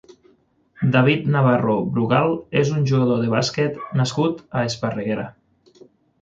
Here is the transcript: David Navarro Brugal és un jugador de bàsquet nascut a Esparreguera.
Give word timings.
David 0.93 1.27
Navarro 1.35 1.75
Brugal 1.97 2.33
és 2.61 2.71
un 2.77 2.87
jugador 2.93 3.21
de 3.25 3.29
bàsquet 3.35 3.79
nascut 4.01 4.43
a 4.49 4.65
Esparreguera. 4.71 5.29